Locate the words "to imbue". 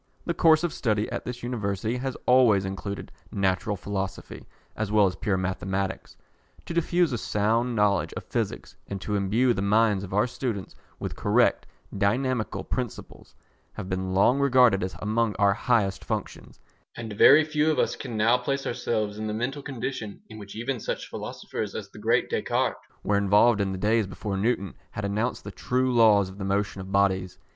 8.99-9.53